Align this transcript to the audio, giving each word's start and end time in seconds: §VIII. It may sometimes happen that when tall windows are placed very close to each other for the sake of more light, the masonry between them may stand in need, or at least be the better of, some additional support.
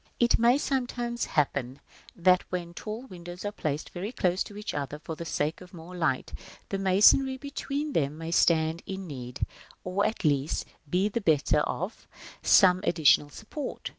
§VIII. 0.03 0.15
It 0.25 0.39
may 0.39 0.57
sometimes 0.57 1.25
happen 1.25 1.79
that 2.15 2.41
when 2.51 2.73
tall 2.73 3.03
windows 3.05 3.45
are 3.45 3.51
placed 3.51 3.91
very 3.91 4.11
close 4.11 4.41
to 4.45 4.57
each 4.57 4.73
other 4.73 4.97
for 4.97 5.15
the 5.15 5.25
sake 5.25 5.61
of 5.61 5.75
more 5.75 5.95
light, 5.95 6.33
the 6.69 6.79
masonry 6.79 7.37
between 7.37 7.93
them 7.93 8.17
may 8.17 8.31
stand 8.31 8.81
in 8.87 9.05
need, 9.05 9.45
or 9.83 10.03
at 10.03 10.23
least 10.25 10.65
be 10.89 11.07
the 11.07 11.21
better 11.21 11.59
of, 11.59 12.07
some 12.41 12.81
additional 12.83 13.29
support. 13.29 13.89